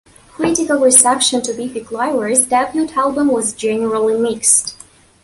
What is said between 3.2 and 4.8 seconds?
was generally mixed.